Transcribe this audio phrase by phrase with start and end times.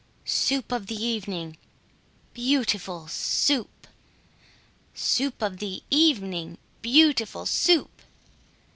[0.25, 1.57] Soup of the evening,
[2.33, 3.85] beautiful Soup!
[4.95, 8.01] Soup of the evening, beautiful Soup!